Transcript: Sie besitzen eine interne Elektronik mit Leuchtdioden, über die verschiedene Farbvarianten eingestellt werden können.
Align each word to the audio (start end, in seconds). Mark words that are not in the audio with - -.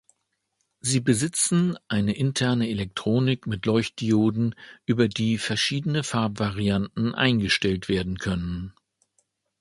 Sie 0.79 0.99
besitzen 0.99 1.77
eine 1.87 2.15
interne 2.17 2.67
Elektronik 2.69 3.45
mit 3.45 3.67
Leuchtdioden, 3.67 4.55
über 4.87 5.07
die 5.07 5.37
verschiedene 5.37 6.01
Farbvarianten 6.03 7.13
eingestellt 7.13 7.87
werden 7.87 8.17
können. 8.17 8.73